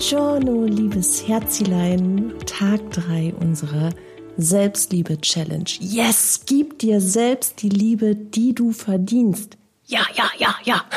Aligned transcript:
Buongiorno, 0.00 0.64
liebes 0.64 1.28
Herzilein. 1.28 2.32
Tag 2.46 2.90
3 2.92 3.34
unserer 3.34 3.90
Selbstliebe-Challenge. 4.38 5.68
Yes, 5.78 6.40
gib 6.46 6.78
dir 6.78 7.02
selbst 7.02 7.60
die 7.60 7.68
Liebe, 7.68 8.16
die 8.16 8.54
du 8.54 8.72
verdienst. 8.72 9.58
Ja, 9.84 10.00
ja, 10.14 10.30
ja, 10.38 10.56
ja. 10.64 10.84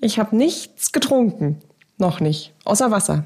Ich 0.00 0.20
habe 0.20 0.36
nichts 0.36 0.92
getrunken. 0.92 1.58
Noch 1.98 2.20
nicht. 2.20 2.52
Außer 2.64 2.92
Wasser. 2.92 3.24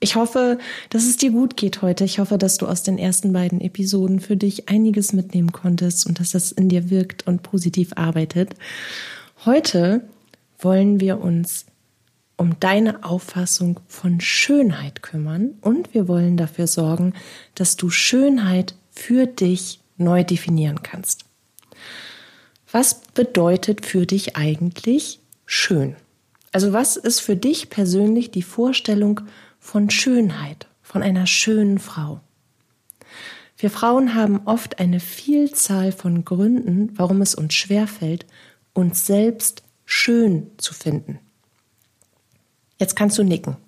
Ich 0.00 0.16
hoffe, 0.16 0.56
dass 0.88 1.04
es 1.04 1.18
dir 1.18 1.32
gut 1.32 1.58
geht 1.58 1.82
heute. 1.82 2.04
Ich 2.04 2.18
hoffe, 2.18 2.38
dass 2.38 2.56
du 2.56 2.66
aus 2.66 2.82
den 2.82 2.96
ersten 2.96 3.34
beiden 3.34 3.60
Episoden 3.60 4.20
für 4.20 4.38
dich 4.38 4.70
einiges 4.70 5.12
mitnehmen 5.12 5.52
konntest 5.52 6.06
und 6.06 6.18
dass 6.18 6.32
es 6.32 6.50
in 6.50 6.70
dir 6.70 6.88
wirkt 6.88 7.26
und 7.26 7.42
positiv 7.42 7.92
arbeitet. 7.94 8.54
Heute 9.44 10.08
wollen 10.58 10.98
wir 10.98 11.20
uns 11.20 11.66
um 12.42 12.58
deine 12.58 13.04
Auffassung 13.04 13.78
von 13.86 14.20
Schönheit 14.20 15.00
kümmern 15.00 15.54
und 15.60 15.94
wir 15.94 16.08
wollen 16.08 16.36
dafür 16.36 16.66
sorgen, 16.66 17.14
dass 17.54 17.76
du 17.76 17.88
Schönheit 17.88 18.74
für 18.90 19.26
dich 19.26 19.78
neu 19.96 20.24
definieren 20.24 20.82
kannst. 20.82 21.24
Was 22.72 23.00
bedeutet 23.14 23.86
für 23.86 24.06
dich 24.06 24.34
eigentlich 24.34 25.20
schön? 25.46 25.94
Also 26.50 26.72
was 26.72 26.96
ist 26.96 27.20
für 27.20 27.36
dich 27.36 27.70
persönlich 27.70 28.32
die 28.32 28.42
Vorstellung 28.42 29.20
von 29.60 29.88
Schönheit, 29.88 30.66
von 30.82 31.00
einer 31.04 31.28
schönen 31.28 31.78
Frau. 31.78 32.20
Wir 33.56 33.70
Frauen 33.70 34.16
haben 34.16 34.40
oft 34.46 34.80
eine 34.80 34.98
Vielzahl 34.98 35.92
von 35.92 36.24
Gründen, 36.24 36.90
warum 36.98 37.22
es 37.22 37.36
uns 37.36 37.54
schwerfällt, 37.54 38.26
uns 38.72 39.06
selbst 39.06 39.62
schön 39.84 40.50
zu 40.56 40.74
finden. 40.74 41.20
Jetzt 42.82 42.96
kannst 42.96 43.16
du 43.16 43.22
nicken, 43.22 43.58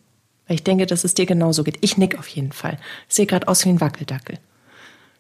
weil 0.49 0.57
ich 0.57 0.65
denke, 0.65 0.87
dass 0.87 1.05
es 1.05 1.15
dir 1.15 1.25
genauso 1.25 1.63
geht. 1.63 1.79
Ich 1.83 1.97
nick 1.97 2.19
auf 2.19 2.27
jeden 2.27 2.51
Fall. 2.51 2.79
Ich 3.09 3.15
sehe 3.15 3.27
gerade 3.27 3.47
aus 3.47 3.65
wie 3.65 3.69
ein 3.69 3.81
Wackeldackel. 3.81 4.41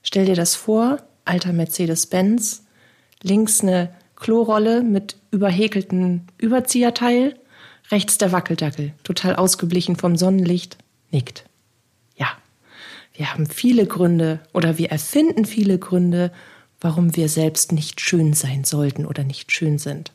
Stell 0.02 0.26
dir 0.26 0.34
das 0.34 0.56
vor, 0.56 0.98
alter 1.24 1.52
Mercedes-Benz, 1.52 2.64
links 3.22 3.60
eine 3.60 3.94
Klorolle 4.16 4.82
mit 4.82 5.14
überhäkelten 5.30 6.26
Überzieherteil, 6.38 7.38
Rechts 7.92 8.18
der 8.18 8.32
Wackeldackel, 8.32 8.94
total 9.04 9.36
ausgeblichen 9.36 9.94
vom 9.94 10.16
Sonnenlicht, 10.16 10.76
nickt. 11.12 11.44
Ja, 12.16 12.32
wir 13.12 13.32
haben 13.32 13.46
viele 13.46 13.86
Gründe 13.86 14.40
oder 14.52 14.76
wir 14.76 14.90
erfinden 14.90 15.44
viele 15.44 15.78
Gründe, 15.78 16.32
warum 16.80 17.14
wir 17.14 17.28
selbst 17.28 17.70
nicht 17.70 18.00
schön 18.00 18.32
sein 18.32 18.64
sollten 18.64 19.06
oder 19.06 19.22
nicht 19.22 19.52
schön 19.52 19.78
sind. 19.78 20.10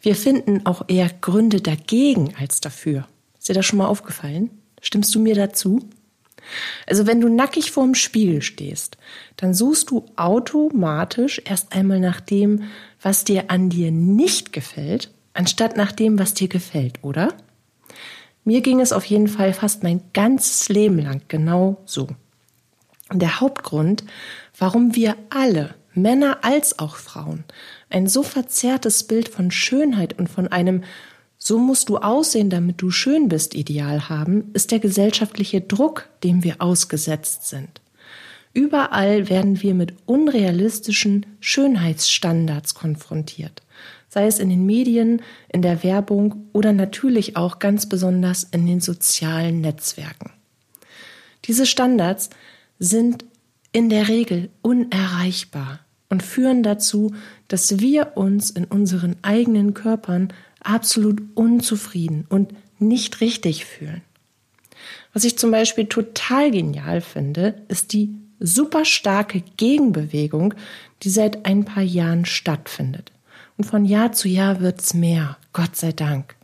Wir 0.00 0.16
finden 0.16 0.66
auch 0.66 0.84
eher 0.88 1.10
Gründe 1.20 1.60
dagegen 1.60 2.34
als 2.38 2.60
dafür. 2.60 3.06
Ist 3.38 3.48
dir 3.48 3.54
das 3.54 3.66
schon 3.66 3.78
mal 3.78 3.86
aufgefallen? 3.86 4.50
Stimmst 4.80 5.14
du 5.14 5.20
mir 5.20 5.34
dazu? 5.34 5.80
Also 6.86 7.06
wenn 7.06 7.20
du 7.20 7.28
nackig 7.28 7.70
vorm 7.70 7.94
Spiegel 7.94 8.42
stehst, 8.42 8.98
dann 9.36 9.54
suchst 9.54 9.90
du 9.90 10.06
automatisch 10.16 11.40
erst 11.44 11.72
einmal 11.72 12.00
nach 12.00 12.20
dem, 12.20 12.64
was 13.00 13.24
dir 13.24 13.50
an 13.50 13.70
dir 13.70 13.90
nicht 13.90 14.52
gefällt 14.52 15.10
anstatt 15.34 15.76
nach 15.76 15.92
dem, 15.92 16.18
was 16.18 16.32
dir 16.32 16.48
gefällt, 16.48 17.02
oder? 17.02 17.34
Mir 18.44 18.60
ging 18.60 18.80
es 18.80 18.92
auf 18.92 19.04
jeden 19.04 19.28
Fall 19.28 19.52
fast 19.52 19.82
mein 19.82 20.00
ganzes 20.12 20.68
Leben 20.68 20.98
lang 20.98 21.22
genau 21.28 21.82
so. 21.84 22.08
Und 23.10 23.20
der 23.20 23.40
Hauptgrund, 23.40 24.04
warum 24.58 24.94
wir 24.94 25.16
alle, 25.30 25.74
Männer 25.94 26.38
als 26.42 26.78
auch 26.78 26.96
Frauen, 26.96 27.44
ein 27.94 28.06
so 28.06 28.22
verzerrtes 28.22 29.04
Bild 29.04 29.28
von 29.28 29.50
Schönheit 29.50 30.18
und 30.18 30.28
von 30.28 30.48
einem 30.48 30.84
so 31.36 31.58
musst 31.58 31.88
du 31.90 31.98
aussehen, 31.98 32.48
damit 32.48 32.80
du 32.80 32.90
schön 32.90 33.28
bist, 33.28 33.54
Ideal 33.54 34.08
haben, 34.08 34.50
ist 34.54 34.70
der 34.70 34.78
gesellschaftliche 34.78 35.60
Druck, 35.60 36.08
dem 36.22 36.42
wir 36.42 36.62
ausgesetzt 36.62 37.48
sind. 37.48 37.82
Überall 38.54 39.28
werden 39.28 39.60
wir 39.60 39.74
mit 39.74 39.94
unrealistischen 40.06 41.26
Schönheitsstandards 41.40 42.74
konfrontiert 42.74 43.64
sei 44.14 44.26
es 44.28 44.38
in 44.38 44.48
den 44.48 44.64
Medien, 44.64 45.22
in 45.52 45.60
der 45.60 45.82
Werbung 45.82 46.48
oder 46.52 46.72
natürlich 46.72 47.36
auch 47.36 47.58
ganz 47.58 47.88
besonders 47.88 48.44
in 48.44 48.64
den 48.64 48.80
sozialen 48.80 49.60
Netzwerken. 49.60 50.30
Diese 51.46 51.66
Standards 51.66 52.30
sind 52.78 53.24
in 53.72 53.90
der 53.90 54.06
Regel 54.06 54.50
unerreichbar 54.62 55.80
und 56.08 56.22
führen 56.22 56.62
dazu, 56.62 57.14
dass 57.48 57.78
wir 57.78 58.16
uns 58.16 58.50
in 58.50 58.64
unseren 58.64 59.16
eigenen 59.22 59.74
Körpern 59.74 60.32
absolut 60.60 61.22
unzufrieden 61.34 62.26
und 62.28 62.54
nicht 62.78 63.20
richtig 63.20 63.64
fühlen. 63.64 64.02
Was 65.12 65.24
ich 65.24 65.38
zum 65.38 65.50
Beispiel 65.50 65.86
total 65.86 66.50
genial 66.50 67.00
finde, 67.00 67.62
ist 67.68 67.92
die 67.92 68.14
super 68.40 68.84
starke 68.84 69.42
Gegenbewegung, 69.56 70.54
die 71.02 71.10
seit 71.10 71.46
ein 71.46 71.64
paar 71.64 71.82
Jahren 71.82 72.24
stattfindet. 72.24 73.12
Und 73.56 73.64
von 73.64 73.84
Jahr 73.84 74.12
zu 74.12 74.28
Jahr 74.28 74.60
wird's 74.60 74.94
mehr, 74.94 75.36
Gott 75.52 75.76
sei 75.76 75.92
Dank. 75.92 76.34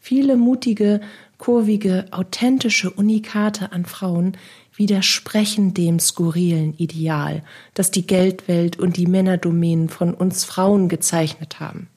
Viele 0.00 0.36
mutige, 0.36 1.00
kurvige, 1.38 2.06
authentische 2.10 2.90
Unikate 2.90 3.72
an 3.72 3.84
Frauen 3.84 4.36
widersprechen 4.78 5.74
dem 5.74 5.98
skurrilen 5.98 6.74
Ideal, 6.78 7.42
das 7.74 7.90
die 7.90 8.06
Geldwelt 8.06 8.78
und 8.78 8.96
die 8.96 9.06
Männerdomänen 9.06 9.88
von 9.88 10.14
uns 10.14 10.44
Frauen 10.44 10.88
gezeichnet 10.88 11.60
haben. 11.60 11.88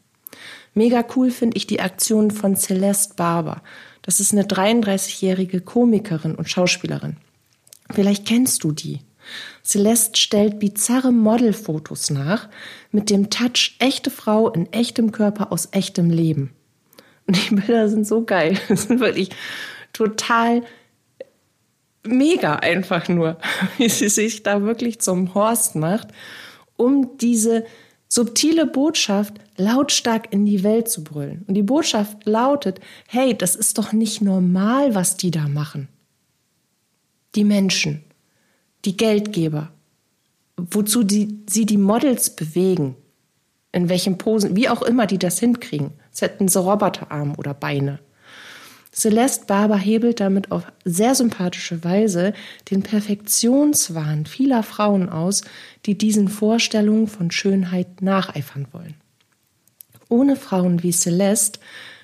Mega 0.73 1.03
cool 1.15 1.31
finde 1.31 1.57
ich 1.57 1.67
die 1.67 1.81
Aktion 1.81 2.31
von 2.31 2.55
Celeste 2.55 3.15
Barber. 3.15 3.61
Das 4.01 4.19
ist 4.19 4.31
eine 4.31 4.43
33-jährige 4.43 5.61
Komikerin 5.61 6.35
und 6.35 6.49
Schauspielerin. 6.49 7.17
Vielleicht 7.89 8.25
kennst 8.25 8.63
du 8.63 8.71
die. 8.71 8.99
Celeste 9.63 10.19
stellt 10.19 10.59
bizarre 10.59 11.11
Modelfotos 11.11 12.09
nach 12.09 12.49
mit 12.91 13.09
dem 13.09 13.29
Touch 13.29 13.75
echte 13.79 14.09
Frau 14.09 14.49
in 14.49 14.71
echtem 14.73 15.11
Körper 15.11 15.51
aus 15.51 15.69
echtem 15.71 16.09
Leben. 16.09 16.51
Und 17.27 17.37
die 17.37 17.55
Bilder 17.55 17.87
sind 17.87 18.07
so 18.07 18.23
geil. 18.23 18.57
Das 18.67 18.83
sind 18.83 18.99
wirklich 18.99 19.29
total 19.93 20.63
mega 22.03 22.55
einfach 22.55 23.07
nur, 23.07 23.37
wie 23.77 23.89
sie 23.89 24.09
sich 24.09 24.43
da 24.43 24.61
wirklich 24.61 24.99
zum 24.99 25.33
Horst 25.33 25.75
macht, 25.75 26.09
um 26.75 27.17
diese 27.17 27.65
subtile 28.07 28.65
Botschaft 28.65 29.35
lautstark 29.55 30.33
in 30.33 30.45
die 30.45 30.63
Welt 30.63 30.89
zu 30.89 31.03
brüllen. 31.03 31.45
Und 31.47 31.53
die 31.53 31.63
Botschaft 31.63 32.25
lautet, 32.25 32.79
hey, 33.07 33.37
das 33.37 33.55
ist 33.55 33.77
doch 33.77 33.93
nicht 33.93 34.21
normal, 34.21 34.95
was 34.95 35.15
die 35.15 35.31
da 35.31 35.47
machen. 35.47 35.87
Die 37.35 37.45
Menschen 37.45 38.03
die 38.85 38.97
Geldgeber, 38.97 39.71
wozu 40.57 41.03
die, 41.03 41.43
sie 41.47 41.65
die 41.65 41.77
Models 41.77 42.35
bewegen, 42.35 42.95
in 43.71 43.89
welchen 43.89 44.17
Posen, 44.17 44.55
wie 44.55 44.69
auch 44.69 44.81
immer 44.81 45.07
die 45.07 45.19
das 45.19 45.39
hinkriegen. 45.39 45.91
Es 46.11 46.21
hätten 46.21 46.47
sie 46.47 46.59
Roboterarme 46.59 47.35
oder 47.37 47.53
Beine. 47.53 47.99
Celeste 48.93 49.45
Barber 49.45 49.77
hebelt 49.77 50.19
damit 50.19 50.51
auf 50.51 50.63
sehr 50.83 51.15
sympathische 51.15 51.83
Weise 51.83 52.33
den 52.69 52.83
Perfektionswahn 52.83 54.25
vieler 54.25 54.63
Frauen 54.63 55.09
aus, 55.09 55.43
die 55.85 55.97
diesen 55.97 56.27
Vorstellungen 56.27 57.07
von 57.07 57.31
Schönheit 57.31 58.01
nacheifern 58.01 58.67
wollen. 58.73 58.95
Ohne 60.09 60.35
Frauen 60.35 60.83
wie 60.83 60.91
Celeste 60.91 61.59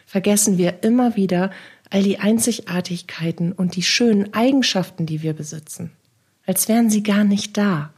vergessen 0.05 0.57
wir 0.57 0.83
immer 0.83 1.17
wieder 1.17 1.51
all 1.89 2.03
die 2.03 2.19
Einzigartigkeiten 2.19 3.51
und 3.51 3.75
die 3.75 3.83
schönen 3.83 4.33
Eigenschaften, 4.33 5.05
die 5.05 5.21
wir 5.21 5.33
besitzen 5.33 5.91
als 6.47 6.69
wären 6.69 6.89
sie 6.89 7.03
gar 7.03 7.23
nicht 7.23 7.57
da 7.57 7.93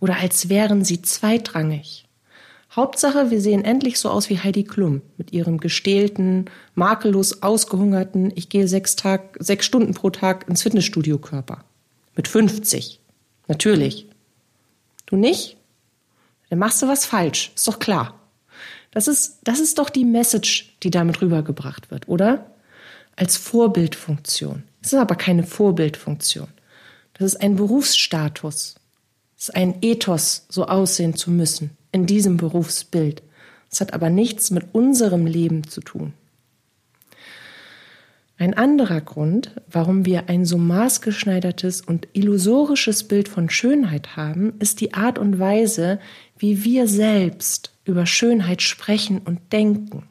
oder 0.00 0.18
als 0.18 0.50
wären 0.50 0.84
sie 0.84 1.00
zweitrangig. 1.00 2.05
Hauptsache, 2.76 3.30
wir 3.30 3.40
sehen 3.40 3.64
endlich 3.64 3.98
so 3.98 4.10
aus 4.10 4.28
wie 4.28 4.38
Heidi 4.38 4.62
Klum 4.62 5.00
mit 5.16 5.32
ihrem 5.32 5.58
gestählten, 5.58 6.44
makellos 6.74 7.42
ausgehungerten, 7.42 8.30
ich 8.34 8.50
gehe 8.50 8.68
sechs, 8.68 8.96
Tag, 8.96 9.38
sechs 9.40 9.64
Stunden 9.64 9.94
pro 9.94 10.10
Tag 10.10 10.46
ins 10.46 10.62
Fitnessstudio 10.62 11.18
Körper. 11.18 11.64
Mit 12.14 12.28
50. 12.28 13.00
Natürlich. 13.48 14.06
Du 15.06 15.16
nicht? 15.16 15.56
Dann 16.50 16.58
machst 16.58 16.82
du 16.82 16.86
was 16.86 17.06
falsch. 17.06 17.50
Ist 17.54 17.66
doch 17.66 17.78
klar. 17.78 18.20
Das 18.90 19.08
ist, 19.08 19.38
das 19.44 19.58
ist 19.58 19.78
doch 19.78 19.88
die 19.88 20.04
Message, 20.04 20.76
die 20.82 20.90
damit 20.90 21.22
rübergebracht 21.22 21.90
wird, 21.90 22.08
oder? 22.08 22.50
Als 23.16 23.38
Vorbildfunktion. 23.38 24.64
Es 24.82 24.92
ist 24.92 24.98
aber 24.98 25.14
keine 25.14 25.44
Vorbildfunktion. 25.44 26.48
Das 27.14 27.32
ist 27.32 27.40
ein 27.40 27.56
Berufsstatus. 27.56 28.74
Es 29.38 29.48
ist 29.48 29.54
ein 29.54 29.78
Ethos, 29.80 30.44
so 30.50 30.66
aussehen 30.66 31.16
zu 31.16 31.30
müssen 31.30 31.75
in 31.96 32.06
diesem 32.06 32.36
Berufsbild. 32.36 33.22
Es 33.72 33.80
hat 33.80 33.94
aber 33.94 34.10
nichts 34.10 34.50
mit 34.50 34.66
unserem 34.72 35.26
Leben 35.26 35.66
zu 35.66 35.80
tun. 35.80 36.12
Ein 38.38 38.52
anderer 38.52 39.00
Grund, 39.00 39.52
warum 39.70 40.04
wir 40.04 40.28
ein 40.28 40.44
so 40.44 40.58
maßgeschneidertes 40.58 41.80
und 41.80 42.06
illusorisches 42.12 43.04
Bild 43.04 43.28
von 43.28 43.48
Schönheit 43.48 44.14
haben, 44.14 44.52
ist 44.58 44.82
die 44.82 44.92
Art 44.92 45.18
und 45.18 45.38
Weise, 45.38 45.98
wie 46.36 46.64
wir 46.64 46.86
selbst 46.86 47.72
über 47.86 48.04
Schönheit 48.04 48.60
sprechen 48.60 49.18
und 49.24 49.40
denken. 49.54 50.02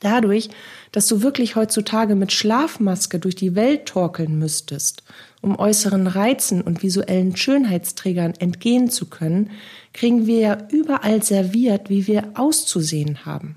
Dadurch, 0.00 0.50
dass 0.92 1.06
du 1.06 1.22
wirklich 1.22 1.56
heutzutage 1.56 2.14
mit 2.14 2.32
Schlafmaske 2.32 3.18
durch 3.18 3.34
die 3.34 3.54
Welt 3.54 3.86
torkeln 3.86 4.38
müsstest, 4.38 5.02
um 5.40 5.58
äußeren 5.58 6.06
Reizen 6.06 6.60
und 6.60 6.82
visuellen 6.82 7.36
Schönheitsträgern 7.36 8.34
entgehen 8.38 8.90
zu 8.90 9.06
können, 9.06 9.50
kriegen 9.92 10.26
wir 10.26 10.38
ja 10.40 10.58
überall 10.70 11.22
serviert, 11.22 11.88
wie 11.88 12.06
wir 12.06 12.32
auszusehen 12.34 13.24
haben. 13.24 13.56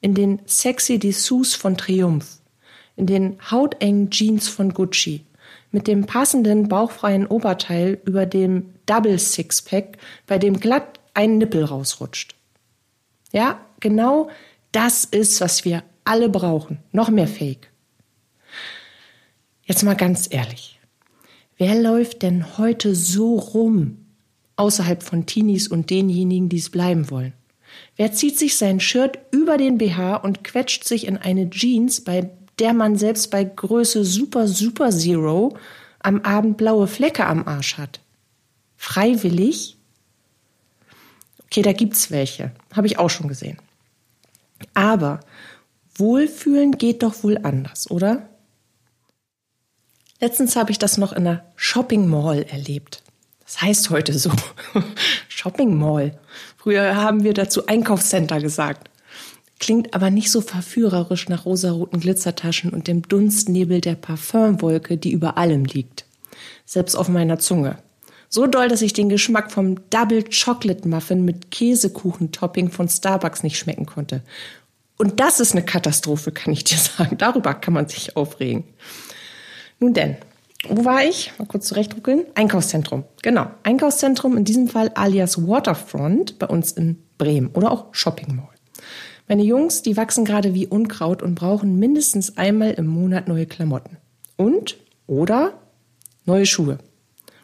In 0.00 0.14
den 0.14 0.40
sexy 0.46 0.98
Dessous 0.98 1.54
von 1.54 1.76
Triumph, 1.76 2.38
in 2.96 3.06
den 3.06 3.36
hautengen 3.50 4.10
Jeans 4.10 4.48
von 4.48 4.74
Gucci, 4.74 5.24
mit 5.72 5.86
dem 5.86 6.06
passenden 6.06 6.68
bauchfreien 6.68 7.26
Oberteil 7.26 8.00
über 8.04 8.26
dem 8.26 8.70
Double 8.86 9.18
Sixpack, 9.18 9.98
bei 10.26 10.38
dem 10.38 10.58
glatt 10.58 10.98
ein 11.14 11.38
Nippel 11.38 11.64
rausrutscht. 11.64 12.34
Ja, 13.32 13.60
genau 13.78 14.30
das 14.72 15.04
ist, 15.04 15.40
was 15.40 15.64
wir 15.64 15.82
alle 16.04 16.28
brauchen. 16.28 16.78
Noch 16.92 17.10
mehr 17.10 17.28
Fake. 17.28 17.70
Jetzt 19.64 19.82
mal 19.82 19.94
ganz 19.94 20.28
ehrlich. 20.30 20.80
Wer 21.56 21.80
läuft 21.80 22.22
denn 22.22 22.58
heute 22.58 22.94
so 22.94 23.36
rum, 23.36 23.98
außerhalb 24.56 25.02
von 25.02 25.26
Teenies 25.26 25.68
und 25.68 25.90
denjenigen, 25.90 26.48
die 26.48 26.58
es 26.58 26.70
bleiben 26.70 27.10
wollen? 27.10 27.34
Wer 27.96 28.12
zieht 28.12 28.38
sich 28.38 28.56
sein 28.56 28.80
Shirt 28.80 29.18
über 29.30 29.58
den 29.58 29.78
BH 29.78 30.16
und 30.16 30.42
quetscht 30.42 30.84
sich 30.84 31.06
in 31.06 31.16
eine 31.16 31.50
Jeans, 31.50 32.00
bei 32.00 32.30
der 32.58 32.72
man 32.74 32.96
selbst 32.96 33.30
bei 33.30 33.44
Größe 33.44 34.04
Super 34.04 34.48
Super 34.48 34.90
Zero 34.90 35.56
am 36.00 36.20
Abend 36.22 36.56
blaue 36.56 36.86
Flecke 36.86 37.26
am 37.26 37.46
Arsch 37.46 37.78
hat? 37.78 38.00
Freiwillig? 38.76 39.76
Okay, 41.44 41.62
da 41.62 41.72
gibt's 41.72 42.10
welche. 42.10 42.52
Habe 42.72 42.86
ich 42.86 42.98
auch 42.98 43.10
schon 43.10 43.28
gesehen. 43.28 43.58
Aber 44.74 45.20
Wohlfühlen 45.94 46.72
geht 46.72 47.02
doch 47.02 47.22
wohl 47.22 47.38
anders, 47.42 47.90
oder? 47.90 48.28
Letztens 50.20 50.56
habe 50.56 50.70
ich 50.70 50.78
das 50.78 50.98
noch 50.98 51.12
in 51.12 51.26
einer 51.26 51.44
Shopping 51.56 52.06
Mall 52.06 52.42
erlebt. 52.42 53.02
Das 53.44 53.62
heißt 53.62 53.90
heute 53.90 54.18
so. 54.18 54.30
Shopping 55.28 55.76
Mall. 55.76 56.18
Früher 56.56 56.94
haben 56.94 57.24
wir 57.24 57.34
dazu 57.34 57.66
Einkaufscenter 57.66 58.40
gesagt. 58.40 58.90
Klingt 59.58 59.92
aber 59.92 60.10
nicht 60.10 60.30
so 60.30 60.40
verführerisch 60.40 61.28
nach 61.28 61.44
rosaroten 61.44 62.00
Glitzertaschen 62.00 62.70
und 62.70 62.86
dem 62.86 63.02
Dunstnebel 63.02 63.80
der 63.80 63.94
Parfümwolke, 63.94 64.96
die 64.96 65.12
über 65.12 65.36
allem 65.36 65.64
liegt. 65.64 66.06
Selbst 66.64 66.94
auf 66.94 67.08
meiner 67.08 67.38
Zunge. 67.38 67.78
So 68.32 68.46
doll, 68.46 68.68
dass 68.68 68.80
ich 68.80 68.92
den 68.92 69.08
Geschmack 69.08 69.50
vom 69.50 69.90
Double 69.90 70.22
Chocolate 70.22 70.86
Muffin 70.86 71.24
mit 71.24 71.50
Käsekuchen-Topping 71.50 72.70
von 72.70 72.88
Starbucks 72.88 73.42
nicht 73.42 73.58
schmecken 73.58 73.86
konnte. 73.86 74.22
Und 74.96 75.18
das 75.18 75.40
ist 75.40 75.52
eine 75.52 75.64
Katastrophe, 75.64 76.30
kann 76.30 76.52
ich 76.52 76.62
dir 76.62 76.76
sagen. 76.78 77.18
Darüber 77.18 77.54
kann 77.54 77.74
man 77.74 77.88
sich 77.88 78.16
aufregen. 78.16 78.62
Nun 79.80 79.94
denn, 79.94 80.16
wo 80.68 80.84
war 80.84 81.02
ich? 81.02 81.32
Mal 81.38 81.46
kurz 81.46 81.66
zurechtruckeln. 81.66 82.24
Einkaufszentrum. 82.36 83.02
Genau. 83.22 83.50
Einkaufszentrum, 83.64 84.36
in 84.36 84.44
diesem 84.44 84.68
Fall 84.68 84.92
alias 84.94 85.48
Waterfront 85.48 86.38
bei 86.38 86.46
uns 86.46 86.70
in 86.70 87.02
Bremen 87.18 87.48
oder 87.54 87.72
auch 87.72 87.86
Shopping 87.92 88.36
Mall. 88.36 88.46
Meine 89.26 89.42
Jungs, 89.42 89.82
die 89.82 89.96
wachsen 89.96 90.24
gerade 90.24 90.54
wie 90.54 90.68
Unkraut 90.68 91.20
und 91.20 91.34
brauchen 91.34 91.80
mindestens 91.80 92.36
einmal 92.36 92.72
im 92.72 92.86
Monat 92.86 93.26
neue 93.26 93.46
Klamotten. 93.46 93.96
Und 94.36 94.76
oder 95.08 95.54
neue 96.26 96.46
Schuhe. 96.46 96.78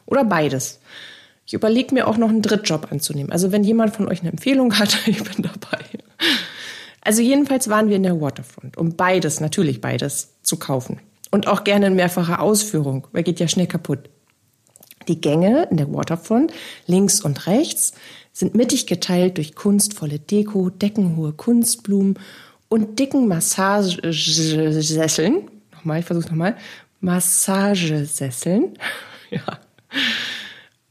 Oder 0.06 0.24
beides. 0.24 0.80
Ich 1.46 1.54
überlege 1.54 1.94
mir 1.94 2.08
auch 2.08 2.16
noch 2.16 2.28
einen 2.28 2.42
Drittjob 2.42 2.90
anzunehmen. 2.90 3.30
Also 3.30 3.52
wenn 3.52 3.62
jemand 3.62 3.94
von 3.94 4.08
euch 4.08 4.20
eine 4.20 4.30
Empfehlung 4.30 4.76
hat, 4.78 4.98
ich 5.06 5.22
bin 5.22 5.42
dabei. 5.42 5.78
Also 7.00 7.22
jedenfalls 7.22 7.68
waren 7.68 7.88
wir 7.88 7.94
in 7.96 8.02
der 8.02 8.20
Waterfront, 8.20 8.76
um 8.76 8.96
beides, 8.96 9.40
natürlich 9.40 9.80
beides, 9.80 10.34
zu 10.42 10.58
kaufen. 10.58 10.98
Und 11.30 11.46
auch 11.46 11.64
gerne 11.64 11.86
in 11.86 11.94
mehrfacher 11.94 12.40
Ausführung, 12.40 13.06
weil 13.12 13.22
geht 13.22 13.38
ja 13.38 13.46
schnell 13.46 13.68
kaputt. 13.68 14.10
Die 15.06 15.20
Gänge 15.20 15.68
in 15.70 15.76
der 15.76 15.92
Waterfront, 15.92 16.52
links 16.86 17.20
und 17.20 17.46
rechts, 17.46 17.92
sind 18.32 18.56
mittig 18.56 18.88
geteilt 18.88 19.36
durch 19.36 19.54
kunstvolle 19.54 20.18
Deko, 20.18 20.70
deckenhohe 20.70 21.32
Kunstblumen 21.32 22.18
und 22.68 22.98
dicken 22.98 23.28
Massagesesseln. 23.28 25.48
Nochmal, 25.72 26.00
ich 26.00 26.06
versuch's 26.06 26.28
nochmal. 26.28 26.56
Massagesesseln. 27.00 28.76
ja. 29.30 29.60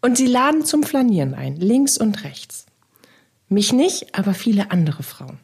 Und 0.01 0.17
sie 0.17 0.27
laden 0.27 0.65
zum 0.65 0.83
Flanieren 0.83 1.33
ein, 1.33 1.55
links 1.55 1.97
und 1.97 2.23
rechts. 2.23 2.65
Mich 3.49 3.73
nicht, 3.73 4.15
aber 4.15 4.33
viele 4.33 4.71
andere 4.71 5.03
Frauen. 5.03 5.39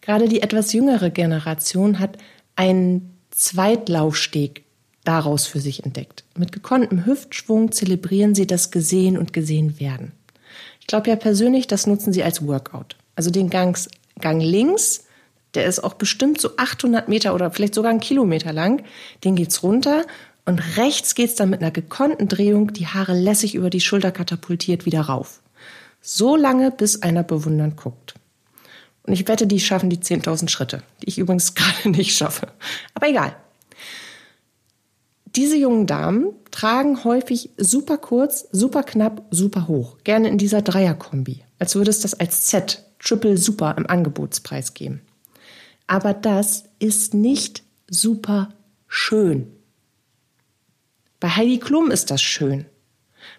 Gerade 0.00 0.28
die 0.28 0.42
etwas 0.42 0.72
jüngere 0.72 1.10
Generation 1.10 1.98
hat 1.98 2.18
einen 2.56 3.16
Zweitlaufsteg 3.30 4.64
daraus 5.04 5.46
für 5.46 5.60
sich 5.60 5.84
entdeckt. 5.84 6.24
Mit 6.36 6.52
gekonntem 6.52 7.06
Hüftschwung 7.06 7.72
zelebrieren 7.72 8.34
sie 8.34 8.46
das 8.46 8.70
Gesehen 8.70 9.18
und 9.18 9.32
Gesehen 9.32 9.80
werden. 9.80 10.12
Ich 10.80 10.86
glaube 10.86 11.10
ja 11.10 11.16
persönlich, 11.16 11.66
das 11.66 11.86
nutzen 11.86 12.12
sie 12.12 12.22
als 12.22 12.46
Workout. 12.46 12.96
Also 13.16 13.30
den 13.30 13.50
Gangs, 13.50 13.88
Gang 14.20 14.42
links, 14.42 15.04
der 15.54 15.66
ist 15.66 15.80
auch 15.80 15.94
bestimmt 15.94 16.40
so 16.40 16.50
800 16.56 17.08
Meter 17.08 17.34
oder 17.34 17.50
vielleicht 17.50 17.74
sogar 17.74 17.90
einen 17.90 18.00
Kilometer 18.00 18.52
lang. 18.52 18.82
Den 19.24 19.36
geht's 19.36 19.62
runter 19.62 20.04
und 20.44 20.76
rechts 20.76 21.14
geht's 21.14 21.36
dann 21.36 21.50
mit 21.50 21.60
einer 21.60 21.70
gekonnten 21.70 22.28
Drehung 22.28 22.72
die 22.72 22.86
Haare 22.86 23.14
lässig 23.18 23.54
über 23.54 23.70
die 23.70 23.80
Schulter 23.80 24.10
katapultiert 24.10 24.86
wieder 24.86 25.02
rauf. 25.02 25.40
So 26.00 26.34
lange, 26.36 26.70
bis 26.72 27.02
einer 27.02 27.22
bewundernd 27.22 27.76
guckt. 27.76 28.14
Und 29.04 29.12
ich 29.12 29.26
wette, 29.28 29.46
die 29.46 29.60
schaffen 29.60 29.90
die 29.90 29.98
10.000 29.98 30.48
Schritte, 30.48 30.82
die 31.02 31.08
ich 31.08 31.18
übrigens 31.18 31.54
gerade 31.54 31.90
nicht 31.90 32.16
schaffe. 32.16 32.48
Aber 32.94 33.08
egal. 33.08 33.36
Diese 35.34 35.56
jungen 35.56 35.86
Damen 35.86 36.26
tragen 36.50 37.04
häufig 37.04 37.50
super 37.56 37.96
kurz, 37.96 38.48
super 38.52 38.82
knapp, 38.82 39.22
super 39.30 39.66
hoch. 39.66 39.96
Gerne 40.04 40.28
in 40.28 40.36
dieser 40.36 40.60
Dreierkombi. 40.60 41.42
Als 41.58 41.74
würde 41.74 41.90
es 41.90 42.00
das 42.00 42.12
als 42.14 42.42
Z, 42.42 42.84
Triple 42.98 43.38
Super 43.38 43.74
im 43.78 43.86
Angebotspreis 43.86 44.74
geben. 44.74 45.00
Aber 45.86 46.12
das 46.12 46.64
ist 46.78 47.14
nicht 47.14 47.62
super 47.88 48.50
schön. 48.88 49.50
Bei 51.22 51.28
Heidi 51.28 51.58
Klum 51.58 51.92
ist 51.92 52.10
das 52.10 52.20
schön. 52.20 52.64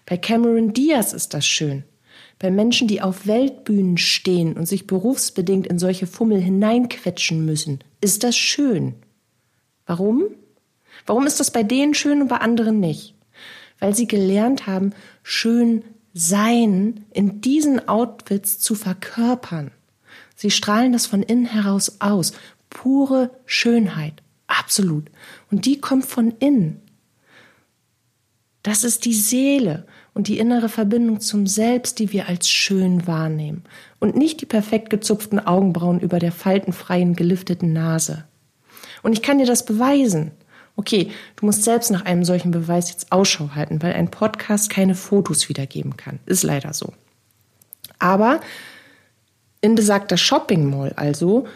Bei 0.06 0.16
Cameron 0.16 0.72
Diaz 0.72 1.12
ist 1.12 1.34
das 1.34 1.46
schön. 1.46 1.84
Bei 2.38 2.50
Menschen, 2.50 2.88
die 2.88 3.02
auf 3.02 3.26
Weltbühnen 3.26 3.98
stehen 3.98 4.54
und 4.54 4.64
sich 4.64 4.86
berufsbedingt 4.86 5.66
in 5.66 5.78
solche 5.78 6.06
Fummel 6.06 6.40
hineinquetschen 6.40 7.44
müssen, 7.44 7.80
ist 8.00 8.24
das 8.24 8.38
schön. 8.38 8.94
Warum? 9.84 10.30
Warum 11.04 11.26
ist 11.26 11.40
das 11.40 11.50
bei 11.50 11.62
denen 11.62 11.92
schön 11.92 12.22
und 12.22 12.28
bei 12.28 12.38
anderen 12.38 12.80
nicht? 12.80 13.16
Weil 13.78 13.94
sie 13.94 14.06
gelernt 14.06 14.66
haben, 14.66 14.94
schön 15.22 15.84
sein 16.14 17.04
in 17.12 17.42
diesen 17.42 17.86
Outfits 17.86 18.60
zu 18.60 18.74
verkörpern. 18.76 19.72
Sie 20.34 20.50
strahlen 20.50 20.94
das 20.94 21.04
von 21.04 21.22
innen 21.22 21.44
heraus 21.44 22.00
aus. 22.00 22.32
Pure 22.70 23.30
Schönheit. 23.44 24.22
Absolut. 24.46 25.10
Und 25.50 25.66
die 25.66 25.82
kommt 25.82 26.06
von 26.06 26.30
innen. 26.38 26.80
Das 28.64 28.82
ist 28.82 29.04
die 29.04 29.14
Seele 29.14 29.86
und 30.14 30.26
die 30.26 30.38
innere 30.38 30.70
Verbindung 30.70 31.20
zum 31.20 31.46
Selbst, 31.46 31.98
die 31.98 32.12
wir 32.12 32.28
als 32.28 32.48
schön 32.48 33.06
wahrnehmen 33.06 33.62
und 34.00 34.16
nicht 34.16 34.40
die 34.40 34.46
perfekt 34.46 34.88
gezupften 34.88 35.38
Augenbrauen 35.38 36.00
über 36.00 36.18
der 36.18 36.32
faltenfreien, 36.32 37.14
gelifteten 37.14 37.74
Nase. 37.74 38.24
Und 39.02 39.12
ich 39.12 39.20
kann 39.20 39.36
dir 39.36 39.44
das 39.44 39.66
beweisen. 39.66 40.30
Okay, 40.76 41.10
du 41.36 41.44
musst 41.44 41.62
selbst 41.62 41.90
nach 41.90 42.06
einem 42.06 42.24
solchen 42.24 42.52
Beweis 42.52 42.88
jetzt 42.88 43.12
Ausschau 43.12 43.50
halten, 43.54 43.82
weil 43.82 43.92
ein 43.92 44.10
Podcast 44.10 44.70
keine 44.70 44.94
Fotos 44.94 45.50
wiedergeben 45.50 45.98
kann. 45.98 46.20
Ist 46.24 46.42
leider 46.42 46.72
so. 46.72 46.94
Aber 47.98 48.40
in 49.60 49.74
besagter 49.74 50.16
Shopping 50.16 50.70
Mall 50.70 50.94
also, 50.96 51.46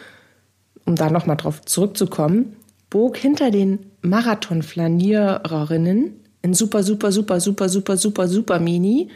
um 0.85 0.95
da 0.95 1.09
nochmal 1.09 1.39
drauf 1.39 1.63
zurückzukommen, 1.63 2.55
bog 2.91 3.17
hinter 3.17 3.51
den 3.51 3.93
Marathon-Flaniererinnen 4.03 6.28
in 6.43 6.55
super, 6.55 6.83
super, 6.83 7.13
super, 7.13 7.41
super, 7.41 7.69
super, 7.69 7.97
super, 7.97 8.29
super 8.29 8.61
Mini, 8.61 9.11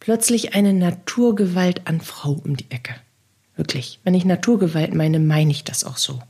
plötzlich 0.00 0.54
eine 0.54 0.72
Naturgewalt 0.72 1.86
an 1.86 2.00
Frau 2.00 2.40
um 2.44 2.56
die 2.56 2.70
Ecke. 2.70 2.94
Wirklich. 3.56 4.00
Wenn 4.04 4.14
ich 4.14 4.24
Naturgewalt 4.24 4.94
meine, 4.94 5.20
meine 5.20 5.50
ich 5.50 5.64
das 5.64 5.84
auch 5.84 5.98
so. 5.98 6.20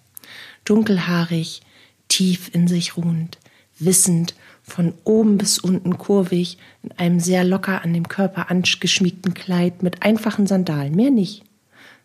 Dunkelhaarig, 0.64 1.62
tief 2.08 2.50
in 2.52 2.68
sich 2.68 2.96
ruhend, 2.96 3.38
wissend, 3.78 4.34
von 4.62 4.94
oben 5.04 5.38
bis 5.38 5.58
unten 5.58 5.98
kurvig, 5.98 6.58
in 6.82 6.92
einem 6.92 7.20
sehr 7.20 7.44
locker 7.44 7.82
an 7.82 7.92
dem 7.92 8.08
Körper 8.08 8.50
angeschmiegten 8.50 9.34
Kleid 9.34 9.82
mit 9.82 10.02
einfachen 10.02 10.46
Sandalen, 10.46 10.94
mehr 10.94 11.10
nicht. 11.10 11.44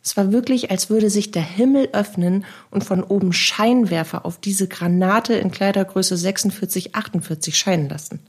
Es 0.08 0.16
war 0.16 0.32
wirklich, 0.32 0.72
als 0.72 0.90
würde 0.90 1.10
sich 1.10 1.32
der 1.32 1.42
Himmel 1.42 1.90
öffnen 1.92 2.46
und 2.72 2.86
von 2.86 3.04
oben 3.04 3.34
Scheinwerfer 3.34 4.26
auf 4.26 4.40
diese 4.40 4.70
Granate 4.70 5.34
in 5.34 5.52
Kleidergröße 5.52 6.16
46, 6.16 6.96
48 6.96 7.58
scheinen 7.58 7.90
lassen. 7.90 8.22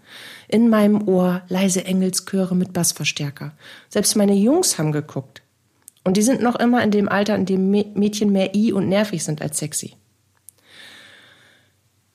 In 0.49 0.71
meinem 0.71 1.07
Ohr 1.07 1.43
leise 1.49 1.85
Engelschöre 1.85 2.57
mit 2.57 2.73
Bassverstärker. 2.73 3.53
Selbst 3.91 4.17
meine 4.17 4.35
Jungs 4.35 4.77
haben 4.77 4.91
geguckt. 4.91 5.41
Und 6.03 6.17
die 6.17 6.23
sind 6.23 6.43
noch 6.43 6.57
immer 6.57 6.83
in 6.83 6.91
dem 6.91 7.09
Alter, 7.09 7.37
in 7.37 7.47
dem 7.47 7.71
Mädchen 7.71 8.33
mehr 8.33 8.57
i 8.57 8.73
und 8.73 8.89
nervig 8.89 9.23
sind 9.23 9.41
als 9.41 9.59
sexy. 9.59 9.95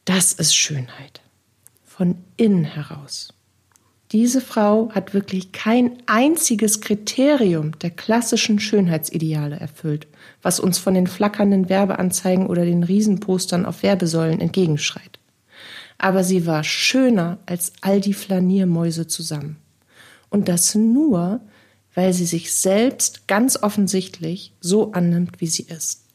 Das 0.04 0.34
ist 0.34 0.54
Schönheit. 0.54 1.22
Von 1.86 2.18
innen 2.36 2.66
heraus. 2.66 3.34
Diese 4.14 4.42
Frau 4.42 4.92
hat 4.92 5.16
wirklich 5.16 5.54
kein 5.54 5.98
einziges 6.06 6.82
Kriterium 6.82 7.78
der 7.80 7.90
klassischen 7.90 8.60
Schönheitsideale 8.60 9.60
erfüllt, 9.60 10.06
was 10.44 10.60
uns 10.60 10.78
von 10.78 10.94
den 10.94 11.08
flackernden 11.08 11.68
Werbeanzeigen 11.68 12.46
oder 12.46 12.64
den 12.64 12.84
Riesenpostern 12.84 13.66
auf 13.66 13.82
Werbesäulen 13.82 14.40
entgegenschreit. 14.40 15.20
Aber 15.98 16.24
sie 16.24 16.46
war 16.46 16.64
schöner 16.64 17.40
als 17.48 17.74
all 17.82 18.02
die 18.02 18.14
Flaniermäuse 18.14 19.08
zusammen. 19.08 19.58
Und 20.30 20.48
das 20.48 20.76
nur, 20.76 21.42
weil 21.96 22.14
sie 22.14 22.28
sich 22.28 22.54
selbst 22.54 23.28
ganz 23.28 23.64
offensichtlich 23.64 24.54
so 24.62 24.92
annimmt, 24.92 25.42
wie 25.42 25.48
sie 25.48 25.64
ist. 25.64 26.06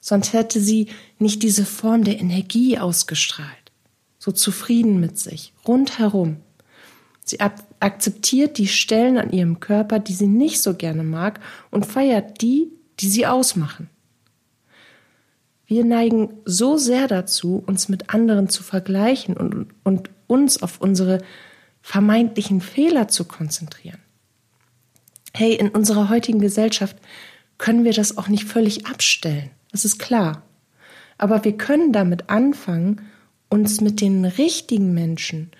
Sonst 0.00 0.32
hätte 0.32 0.58
sie 0.58 0.86
nicht 1.18 1.42
diese 1.42 1.66
Form 1.66 2.04
der 2.04 2.18
Energie 2.18 2.78
ausgestrahlt, 2.78 3.72
so 4.18 4.32
zufrieden 4.32 5.00
mit 5.00 5.18
sich, 5.18 5.52
rundherum 5.68 6.38
Sie 7.24 7.38
akzeptiert 7.40 8.58
die 8.58 8.66
Stellen 8.66 9.16
an 9.16 9.30
ihrem 9.30 9.60
Körper, 9.60 9.98
die 9.98 10.14
sie 10.14 10.26
nicht 10.26 10.60
so 10.60 10.74
gerne 10.74 11.04
mag, 11.04 11.40
und 11.70 11.86
feiert 11.86 12.42
die, 12.42 12.72
die 13.00 13.08
sie 13.08 13.26
ausmachen. 13.26 13.88
Wir 15.66 15.84
neigen 15.84 16.34
so 16.44 16.76
sehr 16.76 17.08
dazu, 17.08 17.62
uns 17.66 17.88
mit 17.88 18.10
anderen 18.10 18.48
zu 18.48 18.62
vergleichen 18.62 19.36
und, 19.36 19.68
und 19.84 20.10
uns 20.26 20.62
auf 20.62 20.80
unsere 20.80 21.18
vermeintlichen 21.80 22.60
Fehler 22.60 23.08
zu 23.08 23.24
konzentrieren. 23.24 23.98
Hey, 25.32 25.54
in 25.54 25.70
unserer 25.70 26.08
heutigen 26.08 26.40
Gesellschaft 26.40 26.96
können 27.56 27.84
wir 27.84 27.92
das 27.92 28.18
auch 28.18 28.28
nicht 28.28 28.44
völlig 28.44 28.86
abstellen. 28.86 29.50
Das 29.70 29.84
ist 29.84 29.98
klar. 29.98 30.42
Aber 31.16 31.44
wir 31.44 31.56
können 31.56 31.92
damit 31.92 32.28
anfangen, 32.28 33.00
uns 33.48 33.80
mit 33.80 34.00
den 34.00 34.24
richtigen 34.24 34.92
Menschen, 34.92 35.50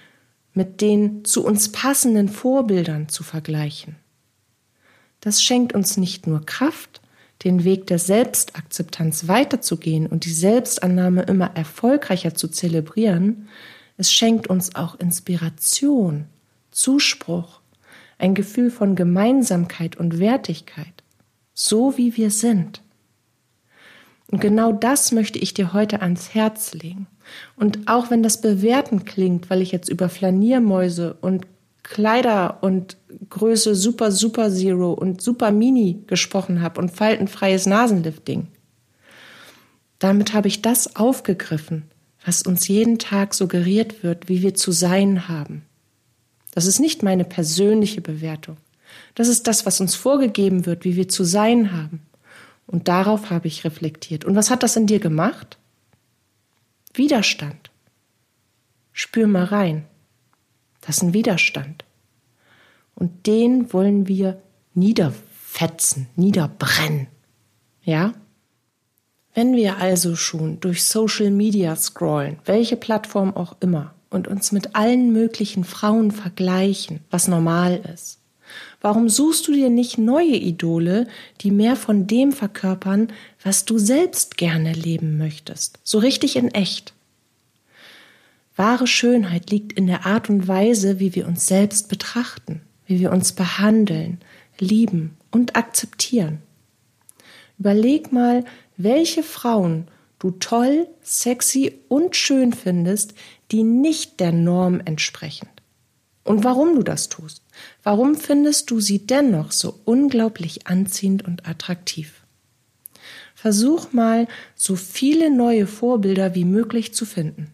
mit 0.54 0.80
den 0.80 1.25
zu 1.25 1.44
uns 1.44 1.73
passenden 1.73 2.28
Vorbildern 2.28 3.09
zu 3.09 3.23
vergleichen. 3.23 3.97
Das 5.21 5.42
schenkt 5.42 5.75
uns 5.75 5.97
nicht 5.97 6.26
nur 6.26 6.44
Kraft, 6.44 7.00
den 7.44 7.64
Weg 7.64 7.87
der 7.87 7.99
Selbstakzeptanz 7.99 9.28
weiterzugehen 9.28 10.06
und 10.06 10.25
die 10.25 10.32
Selbstannahme 10.32 11.23
immer 11.23 11.56
erfolgreicher 11.56 12.35
zu 12.35 12.49
zelebrieren, 12.49 13.49
es 13.97 14.12
schenkt 14.12 14.47
uns 14.47 14.75
auch 14.75 14.99
Inspiration, 14.99 16.26
Zuspruch, 16.71 17.61
ein 18.18 18.35
Gefühl 18.35 18.71
von 18.71 18.97
Gemeinsamkeit 18.97 19.97
und 19.97 20.18
Wertigkeit, 20.18 21.02
so 21.54 21.97
wie 21.97 22.16
wir 22.16 22.30
sind. 22.30 22.82
Und 24.33 24.41
genau 24.41 24.73
das 24.73 25.12
möchte 25.12 25.39
ich 25.39 25.53
dir 25.53 25.75
heute 25.75 26.01
ans 26.01 26.35
Herz 26.35 26.73
legen. 26.73 27.07
Und 27.55 27.87
auch 27.87 28.11
wenn 28.11 28.23
das 28.23 28.41
bewerten 28.41 29.05
klingt, 29.05 29.51
weil 29.51 29.61
ich 29.61 29.73
jetzt 29.73 29.91
über 29.91 30.09
Flaniermäuse 30.09 31.15
und 31.21 31.47
Kleider 31.83 32.62
und 32.62 32.97
Größe 33.29 33.75
Super 33.75 34.11
Super 34.11 34.51
Zero 34.51 34.93
und 34.93 35.21
Super 35.21 35.53
Mini 35.53 36.03
gesprochen 36.07 36.62
habe 36.62 36.81
und 36.81 36.91
faltenfreies 36.91 37.67
Nasenlifting, 37.67 38.49
damit 39.99 40.33
habe 40.33 40.49
ich 40.49 40.62
das 40.62 40.97
aufgegriffen, 40.97 41.85
was 42.25 42.41
uns 42.41 42.67
jeden 42.69 42.99
Tag 42.99 43.35
suggeriert 43.35 44.03
wird, 44.03 44.31
wie 44.31 44.41
wir 44.41 44.55
zu 44.55 44.73
sein 44.73 45.29
haben. 45.29 45.62
Das 46.53 46.65
ist 46.65 46.81
nicht 46.81 47.03
meine 47.03 47.25
persönliche 47.25 48.01
Bewertung. 48.01 48.57
Das 49.15 49.29
ist 49.29 49.47
das, 49.47 49.67
was 49.67 49.79
uns 49.81 49.95
vorgegeben 49.95 50.65
wird, 50.65 50.85
wie 50.85 50.97
wir 50.97 51.09
zu 51.09 51.23
sein 51.23 51.73
haben. 51.73 52.01
Und 52.66 52.88
darauf 52.88 53.31
habe 53.31 53.49
ich 53.49 53.64
reflektiert. 53.64 54.25
Und 54.25 54.35
was 54.35 54.50
hat 54.50 54.62
das 54.62 54.76
in 54.76 54.87
dir 54.87 55.00
gemacht? 55.00 55.59
Widerstand. 56.95 57.71
Spür 58.92 59.26
mal 59.26 59.45
rein. 59.45 59.85
Das 60.81 60.97
ist 60.97 61.02
ein 61.02 61.14
Widerstand. 61.14 61.85
Und 62.95 63.26
den 63.26 63.73
wollen 63.73 64.09
wir 64.09 64.40
niederfetzen, 64.75 66.09
niederbrennen. 66.16 67.09
Ja? 67.83 68.14
Wenn 69.35 69.57
wir 69.57 69.78
also 69.78 70.14
schon 70.14 70.61
durch 70.61 70.85
Social 70.85 71.31
Media 71.31 71.75
scrollen, 71.76 72.38
welche 72.45 72.76
Plattform 72.76 73.35
auch 73.35 73.57
immer, 73.61 73.95
und 74.12 74.28
uns 74.28 74.52
mit 74.52 74.76
allen 74.76 75.12
möglichen 75.12 75.64
Frauen 75.64 76.11
vergleichen, 76.11 77.00
was 77.11 77.28
normal 77.28 77.81
ist, 77.95 78.21
warum 78.83 79.09
suchst 79.09 79.49
du 79.49 79.53
dir 79.53 79.71
nicht 79.71 79.97
neue 79.97 80.37
Idole, 80.37 81.07
die 81.41 81.51
mehr 81.51 81.77
von 81.77 82.07
dem 82.07 82.33
verkörpern, 82.33 83.09
was 83.43 83.65
du 83.65 83.79
selbst 83.79 84.37
gerne 84.37 84.75
leben 84.75 85.17
möchtest, 85.17 85.79
so 85.85 85.99
richtig 85.99 86.37
in 86.37 86.49
echt. 86.49 86.93
Wahre 88.57 88.87
Schönheit 88.87 89.51
liegt 89.51 89.73
in 89.73 89.87
der 89.87 90.05
Art 90.05 90.29
und 90.29 90.47
Weise, 90.47 91.01
wie 91.01 91.15
wir 91.15 91.27
uns 91.27 91.47
selbst 91.47 91.89
betrachten, 91.89 92.61
wie 92.87 93.01
wir 93.01 93.11
uns 93.11 93.33
behandeln, 93.33 94.19
lieben 94.59 95.17
und 95.31 95.57
akzeptieren. 95.57 96.43
Überleg 97.59 98.12
mal, 98.12 98.45
welche 98.77 99.23
Frauen 99.23 99.87
du 100.19 100.33
toll, 100.33 100.89
sexy 101.03 101.79
und 101.89 102.17
schön 102.17 102.53
findest, 102.53 103.15
die 103.51 103.62
nicht 103.62 104.21
der 104.21 104.33
Norm 104.33 104.81
entsprechen. 104.85 105.49
Und 106.25 106.45
warum 106.45 106.76
du 106.76 106.83
das 106.83 107.09
tust. 107.09 107.43
Warum 107.83 108.14
findest 108.14 108.71
du 108.71 108.81
sie 108.81 109.07
dennoch 109.07 109.52
so 109.52 109.81
unglaublich 109.85 110.67
anziehend 110.67 111.25
und 111.25 111.47
attraktiv? 111.49 112.23
Versuch 113.35 113.93
mal, 113.93 114.29
so 114.55 114.76
viele 114.76 115.29
neue 115.35 115.67
Vorbilder 115.67 116.35
wie 116.37 116.45
möglich 116.45 116.95
zu 116.95 117.05
finden. 117.05 117.52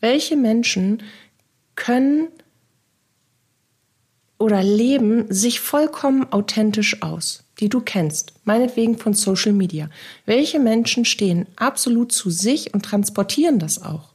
Welche 0.00 0.36
Menschen 0.36 1.02
können 1.76 2.28
oder 4.38 4.62
leben 4.62 5.32
sich 5.32 5.60
vollkommen 5.60 6.30
authentisch 6.30 7.02
aus, 7.02 7.44
die 7.58 7.70
du 7.70 7.80
kennst, 7.80 8.34
meinetwegen 8.44 8.98
von 8.98 9.14
Social 9.14 9.52
Media? 9.52 9.88
Welche 10.26 10.58
Menschen 10.58 11.06
stehen 11.06 11.46
absolut 11.56 12.12
zu 12.12 12.28
sich 12.28 12.74
und 12.74 12.84
transportieren 12.84 13.58
das 13.58 13.82
auch? 13.82 14.12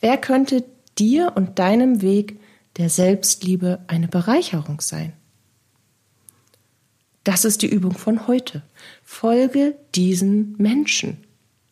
Wer 0.00 0.18
könnte 0.18 0.64
dir 0.98 1.32
und 1.34 1.58
deinem 1.58 2.02
Weg 2.02 2.38
der 2.76 2.88
Selbstliebe 2.88 3.80
eine 3.86 4.08
Bereicherung 4.08 4.80
sein? 4.80 5.12
Das 7.24 7.44
ist 7.44 7.62
die 7.62 7.68
Übung 7.68 7.92
von 7.92 8.26
heute. 8.26 8.62
Folge 9.04 9.76
diesen 9.94 10.56
Menschen. 10.58 11.18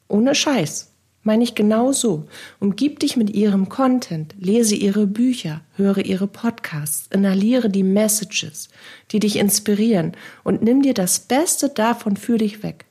Ohne 0.07 0.35
Scheiß. 0.35 0.93
Meine 1.23 1.43
ich 1.45 1.55
genau 1.55 1.93
so. 1.93 2.27
Umgib 2.61 3.01
dich 3.01 3.17
mit 3.17 3.31
ihrem 3.31 3.69
Content, 3.69 4.35
lese 4.39 4.75
ihre 4.75 5.07
Bücher, 5.07 5.61
höre 5.77 5.99
ihre 5.99 6.27
Podcasts, 6.27 7.09
inhaliere 7.13 7.69
die 7.69 7.83
Messages, 7.83 8.69
die 9.11 9.19
dich 9.19 9.37
inspirieren 9.37 10.13
und 10.45 10.63
nimm 10.63 10.83
dir 10.83 10.95
das 10.95 11.19
Beste 11.21 11.69
davon 11.69 12.17
für 12.17 12.39
dich 12.39 12.63
weg. 12.63 12.87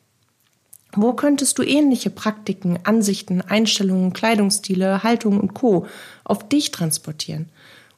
Wo 0.93 1.13
könntest 1.13 1.57
du 1.57 1.63
ähnliche 1.63 2.09
Praktiken, 2.09 2.79
Ansichten, 2.83 3.41
Einstellungen, 3.41 4.13
Kleidungsstile, 4.13 5.01
Haltung 5.01 5.39
und 5.39 5.53
Co. 5.53 5.87
auf 6.23 6.47
dich 6.49 6.71
transportieren 6.71 7.49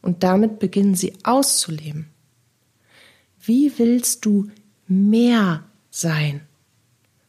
und 0.02 0.24
damit 0.24 0.60
beginnen 0.60 0.96
sie 0.96 1.14
auszuleben? 1.24 2.08
Wie 3.44 3.72
willst 3.78 4.26
du 4.26 4.50
mehr 4.88 5.64
sein? 5.90 6.42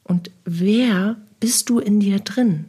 Und 0.04 0.30
wer 0.44 1.16
bist 1.40 1.70
du 1.70 1.78
in 1.78 2.00
dir 2.00 2.20
drin? 2.20 2.66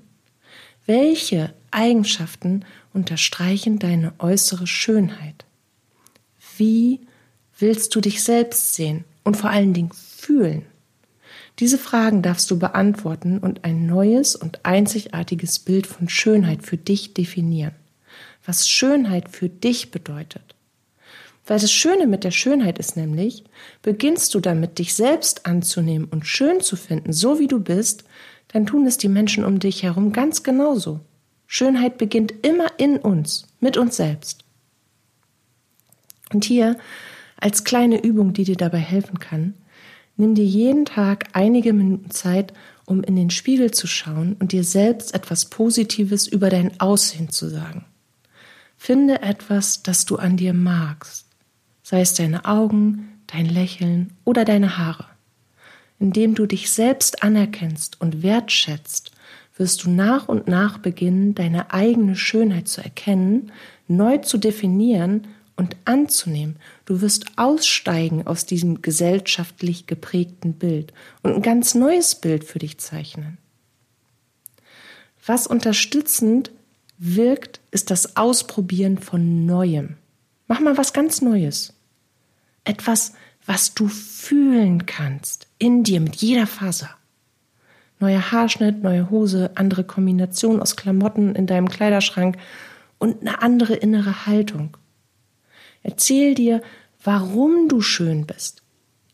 Welche 0.85 1.53
Eigenschaften 1.71 2.65
unterstreichen 2.93 3.79
deine 3.79 4.13
äußere 4.19 4.67
Schönheit? 4.67 5.45
Wie 6.57 7.01
willst 7.57 7.95
du 7.95 8.01
dich 8.01 8.23
selbst 8.23 8.75
sehen 8.75 9.05
und 9.23 9.37
vor 9.37 9.49
allen 9.49 9.73
Dingen 9.73 9.91
fühlen? 9.93 10.65
Diese 11.59 11.77
Fragen 11.77 12.21
darfst 12.21 12.49
du 12.49 12.57
beantworten 12.57 13.37
und 13.37 13.63
ein 13.63 13.85
neues 13.85 14.35
und 14.35 14.65
einzigartiges 14.65 15.59
Bild 15.59 15.85
von 15.85 16.09
Schönheit 16.09 16.63
für 16.63 16.77
dich 16.77 17.13
definieren. 17.13 17.75
Was 18.45 18.69
Schönheit 18.69 19.29
für 19.29 19.49
dich 19.49 19.91
bedeutet. 19.91 20.55
Weil 21.45 21.59
das 21.59 21.71
Schöne 21.71 22.07
mit 22.07 22.23
der 22.23 22.31
Schönheit 22.31 22.79
ist 22.79 22.95
nämlich, 22.95 23.43
beginnst 23.81 24.33
du 24.33 24.39
damit, 24.39 24.79
dich 24.79 24.93
selbst 24.93 25.45
anzunehmen 25.45 26.07
und 26.09 26.25
schön 26.25 26.61
zu 26.61 26.75
finden, 26.75 27.11
so 27.11 27.39
wie 27.39 27.47
du 27.47 27.59
bist, 27.59 28.05
dann 28.49 28.65
tun 28.65 28.85
es 28.85 28.97
die 28.97 29.09
Menschen 29.09 29.43
um 29.43 29.59
dich 29.59 29.83
herum 29.83 30.13
ganz 30.13 30.43
genauso. 30.43 31.01
Schönheit 31.47 31.97
beginnt 31.97 32.33
immer 32.45 32.67
in 32.77 32.97
uns, 32.97 33.47
mit 33.59 33.77
uns 33.77 33.97
selbst. 33.97 34.43
Und 36.31 36.45
hier, 36.45 36.77
als 37.37 37.63
kleine 37.63 38.01
Übung, 38.01 38.33
die 38.33 38.43
dir 38.43 38.55
dabei 38.55 38.79
helfen 38.79 39.19
kann, 39.19 39.53
nimm 40.15 40.35
dir 40.35 40.45
jeden 40.45 40.85
Tag 40.85 41.27
einige 41.33 41.73
Minuten 41.73 42.09
Zeit, 42.09 42.53
um 42.85 43.03
in 43.03 43.15
den 43.15 43.29
Spiegel 43.29 43.71
zu 43.71 43.87
schauen 43.87 44.35
und 44.39 44.51
dir 44.51 44.63
selbst 44.63 45.13
etwas 45.13 45.45
Positives 45.45 46.27
über 46.27 46.49
dein 46.49 46.79
Aussehen 46.79 47.29
zu 47.29 47.49
sagen. 47.49 47.85
Finde 48.83 49.21
etwas, 49.21 49.81
das 49.81 50.03
du 50.05 50.17
an 50.17 50.35
dir 50.35 50.53
magst 50.53 51.23
sei 51.83 52.01
es 52.01 52.13
deine 52.13 52.45
Augen, 52.45 53.19
dein 53.27 53.45
Lächeln 53.45 54.13
oder 54.23 54.45
deine 54.45 54.77
Haare. 54.77 55.05
Indem 55.99 56.33
du 56.33 56.45
dich 56.45 56.71
selbst 56.71 57.21
anerkennst 57.21 58.01
und 58.01 58.23
wertschätzt, 58.23 59.11
wirst 59.55 59.83
du 59.83 59.91
nach 59.91 60.27
und 60.27 60.47
nach 60.47 60.79
beginnen, 60.79 61.35
deine 61.35 61.71
eigene 61.71 62.15
Schönheit 62.15 62.67
zu 62.67 62.81
erkennen, 62.81 63.51
neu 63.87 64.17
zu 64.17 64.37
definieren 64.37 65.27
und 65.55 65.75
anzunehmen. 65.85 66.55
Du 66.85 67.01
wirst 67.01 67.37
aussteigen 67.37 68.25
aus 68.25 68.47
diesem 68.47 68.81
gesellschaftlich 68.81 69.85
geprägten 69.85 70.53
Bild 70.53 70.93
und 71.21 71.35
ein 71.35 71.41
ganz 71.43 71.75
neues 71.75 72.15
Bild 72.15 72.43
für 72.43 72.59
dich 72.59 72.79
zeichnen. 72.79 73.37
Was 75.25 75.45
unterstützend 75.45 76.51
wirkt, 76.97 77.59
ist 77.71 77.91
das 77.91 78.17
Ausprobieren 78.17 78.97
von 78.97 79.45
Neuem. 79.45 79.97
Mach 80.47 80.59
mal 80.59 80.77
was 80.77 80.93
ganz 80.93 81.21
Neues. 81.21 81.73
Etwas, 82.63 83.13
was 83.45 83.73
du 83.73 83.87
fühlen 83.87 84.85
kannst 84.85 85.47
in 85.57 85.83
dir 85.83 85.99
mit 85.99 86.15
jeder 86.15 86.47
Faser. 86.47 86.89
Neuer 87.99 88.31
Haarschnitt, 88.31 88.83
neue 88.83 89.09
Hose, 89.09 89.51
andere 89.55 89.83
Kombination 89.83 90.61
aus 90.61 90.75
Klamotten 90.75 91.35
in 91.35 91.47
deinem 91.47 91.69
Kleiderschrank 91.69 92.37
und 92.97 93.21
eine 93.21 93.41
andere 93.41 93.75
innere 93.75 94.25
Haltung. 94.25 94.77
Erzähl 95.83 96.35
dir, 96.35 96.61
warum 97.03 97.67
du 97.67 97.81
schön 97.81 98.25
bist. 98.25 98.61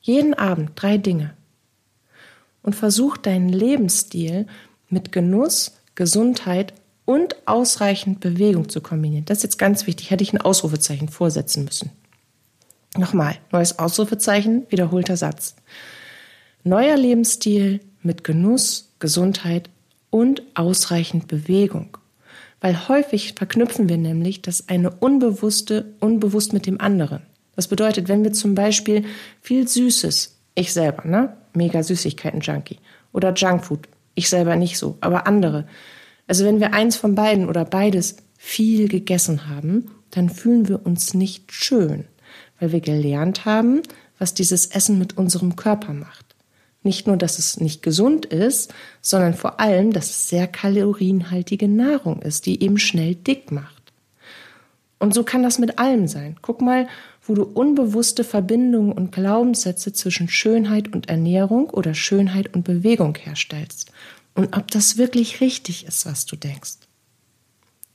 Jeden 0.01 0.33
Abend 0.33 0.71
drei 0.75 0.97
Dinge. 0.97 1.33
Und 2.61 2.75
versuch 2.75 3.17
deinen 3.17 3.49
Lebensstil 3.49 4.47
mit 4.89 5.11
Genuss, 5.11 5.79
Gesundheit 5.95 6.73
und 7.09 7.35
ausreichend 7.47 8.19
Bewegung 8.19 8.69
zu 8.69 8.81
kombinieren. 8.81 9.25
Das 9.25 9.39
ist 9.39 9.43
jetzt 9.43 9.57
ganz 9.57 9.87
wichtig. 9.87 10.11
Hätte 10.11 10.21
ich 10.21 10.31
ein 10.31 10.41
Ausrufezeichen 10.41 11.09
vorsetzen 11.09 11.65
müssen. 11.65 11.89
Nochmal, 12.95 13.37
neues 13.51 13.79
Ausrufezeichen, 13.79 14.67
wiederholter 14.69 15.17
Satz. 15.17 15.55
Neuer 16.63 16.97
Lebensstil 16.97 17.79
mit 18.03 18.23
Genuss, 18.23 18.91
Gesundheit 18.99 19.71
und 20.11 20.43
ausreichend 20.53 21.27
Bewegung. 21.27 21.97
Weil 22.61 22.87
häufig 22.87 23.33
verknüpfen 23.33 23.89
wir 23.89 23.97
nämlich 23.97 24.43
das 24.43 24.69
eine 24.69 24.91
Unbewusste 24.91 25.95
unbewusst 25.99 26.53
mit 26.53 26.67
dem 26.67 26.79
anderen. 26.79 27.23
Das 27.55 27.67
bedeutet, 27.67 28.07
wenn 28.07 28.23
wir 28.23 28.33
zum 28.33 28.53
Beispiel 28.53 29.03
viel 29.41 29.67
Süßes, 29.67 30.37
ich 30.53 30.73
selber, 30.73 31.05
ne? 31.07 31.35
Mega 31.55 31.81
Süßigkeiten-Junkie. 31.81 32.77
Oder 33.13 33.33
Junkfood, 33.33 33.87
ich 34.13 34.29
selber 34.29 34.55
nicht 34.55 34.77
so, 34.77 34.99
aber 35.01 35.25
andere. 35.25 35.65
Also 36.29 36.45
wenn 36.45 36.59
wir 36.59 36.73
eins 36.73 36.95
von 36.95 37.15
beiden 37.15 37.49
oder 37.49 37.65
beides 37.65 38.17
viel 38.37 38.87
gegessen 38.87 39.49
haben, 39.49 39.89
dann 40.11 40.29
fühlen 40.29 40.67
wir 40.67 40.85
uns 40.85 41.15
nicht 41.15 41.51
schön, 41.51 42.05
weil 42.59 42.71
wir 42.71 42.81
gelernt 42.81 43.45
haben, 43.45 43.81
was 44.19 44.35
dieses 44.35 44.67
Essen 44.67 44.99
mit 44.99 45.17
unserem 45.17 45.55
Körper 45.55 45.91
macht. 45.91 46.35
Nicht 46.83 47.07
nur, 47.07 47.17
dass 47.17 47.39
es 47.39 47.59
nicht 47.59 47.81
gesund 47.81 48.27
ist, 48.27 48.71
sondern 49.01 49.33
vor 49.33 49.59
allem, 49.59 49.91
dass 49.91 50.11
es 50.11 50.29
sehr 50.29 50.45
kalorienhaltige 50.45 51.67
Nahrung 51.67 52.21
ist, 52.21 52.45
die 52.45 52.61
eben 52.61 52.77
schnell 52.77 53.15
dick 53.15 53.51
macht. 53.51 53.91
Und 54.99 55.15
so 55.15 55.23
kann 55.23 55.41
das 55.41 55.57
mit 55.57 55.79
allem 55.79 56.07
sein. 56.07 56.35
Guck 56.43 56.61
mal, 56.61 56.87
wo 57.23 57.33
du 57.33 57.43
unbewusste 57.43 58.23
Verbindungen 58.23 58.91
und 58.91 59.11
Glaubenssätze 59.11 59.93
zwischen 59.93 60.29
Schönheit 60.29 60.93
und 60.93 61.09
Ernährung 61.09 61.71
oder 61.71 61.95
Schönheit 61.95 62.53
und 62.53 62.65
Bewegung 62.65 63.15
herstellst. 63.15 63.91
Und 64.35 64.55
ob 64.55 64.71
das 64.71 64.97
wirklich 64.97 65.41
richtig 65.41 65.85
ist, 65.85 66.05
was 66.05 66.25
du 66.25 66.35
denkst. 66.35 66.77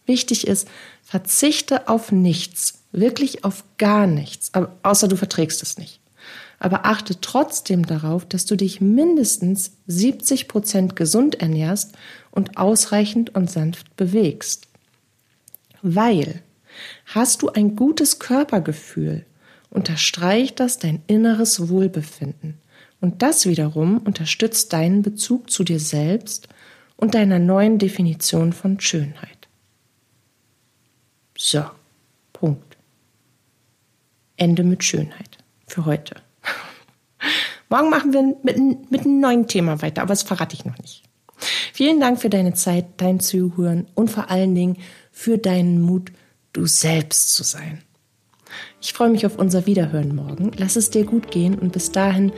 Wichtig 0.07 0.47
ist, 0.47 0.69
verzichte 1.03 1.88
auf 1.88 2.12
nichts, 2.12 2.81
wirklich 2.93 3.45
auf 3.45 3.64
gar 3.79 4.07
nichts, 4.07 4.53
außer 4.83 5.09
du 5.09 5.17
verträgst 5.17 5.62
es 5.62 5.79
nicht 5.79 6.00
aber 6.64 6.87
achte 6.87 7.21
trotzdem 7.21 7.85
darauf, 7.85 8.25
dass 8.25 8.47
du 8.47 8.57
dich 8.57 8.81
mindestens 8.81 9.73
70 9.87 10.49
Prozent 10.49 10.97
gesund 10.97 11.35
ernährst 11.42 11.92
und 12.31 12.57
ausreichend 12.57 13.35
und 13.35 13.51
sanft 13.51 13.97
bewegst. 13.97 14.66
Weil 15.83 16.42
hast 17.05 17.42
du 17.42 17.51
ein 17.51 17.77
gutes 17.77 18.18
Körpergefühl, 18.18 19.27
unterstreicht 19.68 20.59
das 20.59 20.79
dein 20.79 21.03
inneres 21.07 21.68
Wohlbefinden. 21.68 22.59
Und 23.05 23.21
das 23.21 23.45
wiederum 23.45 23.99
unterstützt 23.99 24.73
deinen 24.73 25.03
Bezug 25.03 25.51
zu 25.51 25.62
dir 25.62 25.79
selbst 25.79 26.49
und 26.97 27.14
deiner 27.14 27.38
neuen 27.38 27.79
Definition 27.79 28.55
von 28.55 28.81
Schönheit. 28.81 29.47
So, 31.37 31.64
Punkt. 32.33 32.79
Ende 34.38 34.64
mit 34.64 34.85
Schönheit 34.85 35.37
für 35.67 35.85
heute. 35.85 36.14
Morgen 37.69 37.90
machen 37.90 38.14
wir 38.14 38.23
mit, 38.23 38.90
mit 38.90 39.03
einem 39.03 39.21
neuen 39.21 39.49
Thema 39.49 39.83
weiter, 39.83 40.01
aber 40.01 40.14
das 40.14 40.23
verrate 40.23 40.55
ich 40.55 40.64
noch 40.64 40.79
nicht. 40.79 41.03
Vielen 41.75 42.01
Dank 42.01 42.19
für 42.19 42.31
deine 42.31 42.55
Zeit, 42.55 42.87
dein 42.97 43.21
Zuhören 43.21 43.87
und 43.95 44.11
vor 44.11 44.31
allen 44.31 44.55
Dingen 44.55 44.79
für 45.12 45.37
deinen 45.37 45.83
Mut, 45.83 46.11
du 46.55 46.64
selbst 46.64 47.35
zu 47.35 47.45
sein. 47.45 47.83
Ich 48.81 48.95
freue 48.95 49.11
mich 49.11 49.27
auf 49.27 49.37
unser 49.37 49.67
Wiederhören 49.67 50.17
morgen. 50.17 50.53
Lass 50.57 50.77
es 50.77 50.88
dir 50.88 51.05
gut 51.05 51.31
gehen 51.31 51.59
und 51.59 51.75
bis 51.75 51.93
dahin 51.93 52.33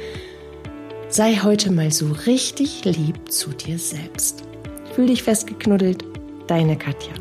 sei 1.09 1.37
heute 1.42 1.71
mal 1.71 1.90
so 1.90 2.12
richtig 2.27 2.85
lieb 2.85 3.31
zu 3.31 3.51
dir 3.51 3.79
selbst. 3.79 4.42
Fühl 4.95 5.07
dich 5.07 5.23
festgeknuddelt, 5.23 6.05
deine 6.47 6.77
Katja. 6.77 7.12